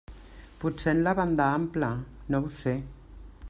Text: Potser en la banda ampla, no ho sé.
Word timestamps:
Potser 0.63 0.93
en 0.93 1.03
la 1.07 1.13
banda 1.19 1.49
ampla, 1.59 1.91
no 2.35 2.41
ho 2.47 2.51
sé. 2.61 2.75